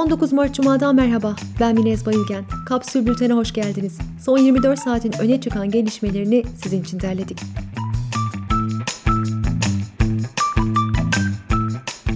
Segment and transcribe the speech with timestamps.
[0.00, 1.36] 19 Mart Cuma'dan merhaba.
[1.60, 2.44] Ben Minez Bayülgen.
[2.66, 3.98] Kapsül Bülten'e hoş geldiniz.
[4.24, 7.40] Son 24 saatin öne çıkan gelişmelerini sizin için derledik.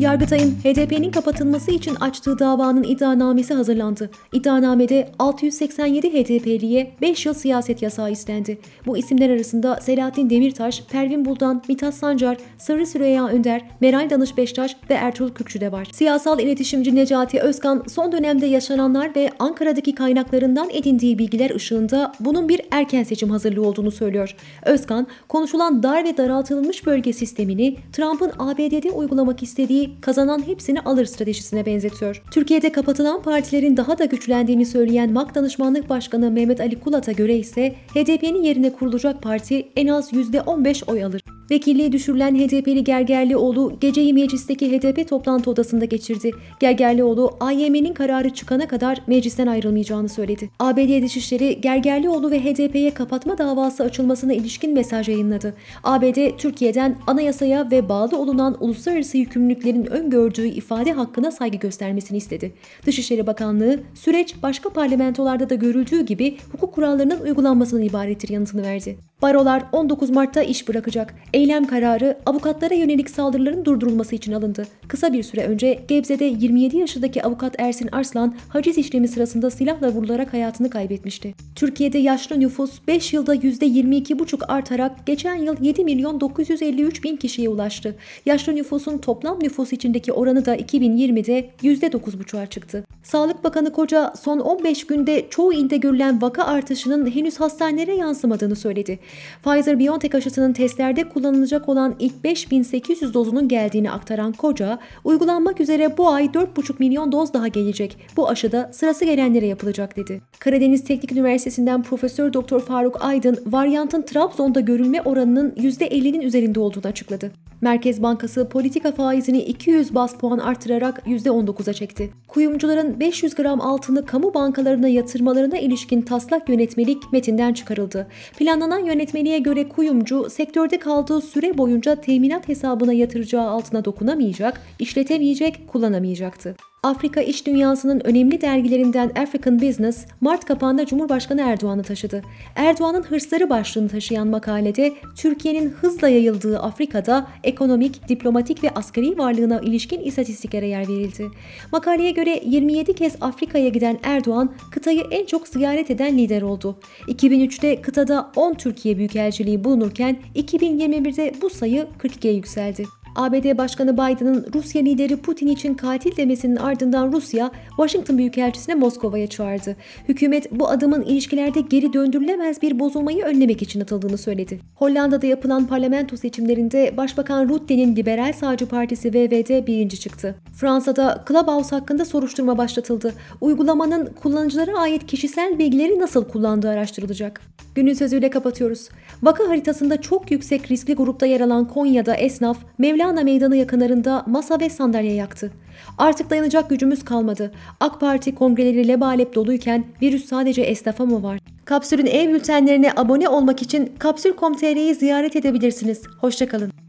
[0.00, 4.10] Yargıtay'ın HDP'nin kapatılması için açtığı davanın iddianamesi hazırlandı.
[4.32, 8.58] İddianamede 687 HDP'liye 5 yıl siyaset yasağı istendi.
[8.86, 14.76] Bu isimler arasında Selahattin Demirtaş, Pervin Buldan, Mithat Sancar, Sırrı Süreyya Önder, Meral Danış Beştaş
[14.90, 15.88] ve Ertuğrul Kürkçü de var.
[15.92, 22.60] Siyasal iletişimci Necati Özkan son dönemde yaşananlar ve Ankara'daki kaynaklarından edindiği bilgiler ışığında bunun bir
[22.70, 24.36] erken seçim hazırlığı olduğunu söylüyor.
[24.64, 31.66] Özkan, konuşulan dar ve daraltılmış bölge sistemini Trump'ın ABD'de uygulamak istediği kazanan hepsini alır stratejisine
[31.66, 32.22] benzetiyor.
[32.30, 37.74] Türkiye'de kapatılan partilerin daha da güçlendiğini söyleyen MAK Danışmanlık Başkanı Mehmet Ali Kulat'a göre ise
[37.94, 41.35] HDP'nin yerine kurulacak parti en az %15 oy alır.
[41.50, 46.30] Vekilliği düşürülen HDP'li Gergerlioğlu geceyi meclisteki HDP toplantı odasında geçirdi.
[46.60, 50.50] Gergerlioğlu AYM'nin kararı çıkana kadar meclisten ayrılmayacağını söyledi.
[50.58, 55.54] ABD Dışişleri Gergerlioğlu ve HDP'ye kapatma davası açılmasına ilişkin mesaj yayınladı.
[55.84, 62.52] ABD Türkiye'den anayasaya ve bağlı olunan uluslararası yükümlülüklerin öngördüğü ifade hakkına saygı göstermesini istedi.
[62.86, 68.98] Dışişleri Bakanlığı süreç başka parlamentolarda da görüldüğü gibi hukuk kurallarının uygulanmasından ibarettir yanıtını verdi.
[69.22, 71.14] Barolar 19 Mart'ta iş bırakacak.
[71.34, 74.66] Eylem kararı avukatlara yönelik saldırıların durdurulması için alındı.
[74.88, 80.32] Kısa bir süre önce Gebze'de 27 yaşındaki avukat Ersin Arslan haciz işlemi sırasında silahla vurularak
[80.32, 81.34] hayatını kaybetmişti.
[81.54, 87.96] Türkiye'de yaşlı nüfus 5 yılda %22,5 artarak geçen yıl 7 milyon 953 bin kişiye ulaştı.
[88.26, 92.84] Yaşlı nüfusun toplam nüfus içindeki oranı da 2020'de %9,5'a çıktı.
[93.02, 98.98] Sağlık Bakanı Koca son 15 günde çoğu ilde görülen vaka artışının henüz hastanelere yansımadığını söyledi.
[99.44, 106.24] Pfizer-BioNTech aşısının testlerde kullanılacak olan ilk 5800 dozunun geldiğini aktaran Koca, uygulanmak üzere bu ay
[106.24, 107.96] 4,5 milyon doz daha gelecek.
[108.16, 110.20] Bu aşıda sırası gelenlere yapılacak dedi.
[110.38, 117.30] Karadeniz Teknik Üniversitesi'nden Profesör Doktor Faruk Aydın, varyantın Trabzon'da görülme oranının %50'nin üzerinde olduğunu açıkladı.
[117.60, 122.10] Merkez Bankası politika faizini 200 bas puan artırarak %19'a çekti.
[122.28, 128.06] Kuyumcuların 500 gram altını kamu bankalarına yatırmalarına ilişkin taslak yönetmelik metinden çıkarıldı.
[128.38, 136.56] Planlanan yönetmeliğe göre kuyumcu sektörde kaldığı süre boyunca teminat hesabına yatıracağı altına dokunamayacak, işletemeyecek, kullanamayacaktı.
[136.86, 142.22] Afrika iş dünyasının önemli dergilerinden African Business, Mart kapağında Cumhurbaşkanı Erdoğan'ı taşıdı.
[142.56, 150.00] Erdoğan'ın hırsları başlığını taşıyan makalede, Türkiye'nin hızla yayıldığı Afrika'da ekonomik, diplomatik ve askeri varlığına ilişkin
[150.00, 151.28] istatistiklere yer verildi.
[151.72, 156.78] Makaleye göre 27 kez Afrika'ya giden Erdoğan, kıtayı en çok ziyaret eden lider oldu.
[157.08, 162.84] 2003'te kıtada 10 Türkiye Büyükelçiliği bulunurken 2021'de bu sayı 42'ye yükseldi.
[163.16, 169.76] ABD Başkanı Biden'ın Rusya lideri Putin için katil demesinin ardından Rusya, Washington Büyükelçisine Moskova'ya çağırdı.
[170.08, 174.60] Hükümet bu adımın ilişkilerde geri döndürülemez bir bozulmayı önlemek için atıldığını söyledi.
[174.74, 180.34] Hollanda'da yapılan parlamento seçimlerinde Başbakan Rutte'nin Liberal Sağcı Partisi VVD birinci çıktı.
[180.52, 183.14] Fransa'da Clubhouse hakkında soruşturma başlatıldı.
[183.40, 187.40] Uygulamanın kullanıcılara ait kişisel bilgileri nasıl kullandığı araştırılacak.
[187.74, 188.88] Günün sözüyle kapatıyoruz.
[189.22, 192.58] Vaka haritasında çok yüksek riskli grupta yer alan Konya'da esnaf
[193.06, 195.52] Mevlana Meydanı yakınlarında masa ve sandalye yaktı.
[195.98, 197.52] Artık dayanacak gücümüz kalmadı.
[197.80, 201.38] AK Parti kongreleri lebalep doluyken virüs sadece esnafa mı var?
[201.64, 206.02] Kapsül'ün ev bültenlerine abone olmak için kapsül.com.tr'yi ziyaret edebilirsiniz.
[206.20, 206.85] Hoşçakalın.